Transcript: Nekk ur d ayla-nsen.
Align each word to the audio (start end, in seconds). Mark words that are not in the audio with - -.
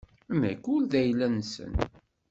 Nekk 0.41 0.63
ur 0.73 0.81
d 0.91 0.93
ayla-nsen. 1.01 1.73